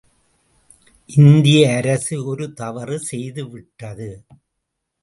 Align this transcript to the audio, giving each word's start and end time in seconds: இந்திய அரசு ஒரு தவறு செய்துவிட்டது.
இந்திய 1.09 1.75
அரசு 1.77 2.15
ஒரு 2.25 2.53
தவறு 2.53 2.99
செய்துவிட்டது. 2.99 4.09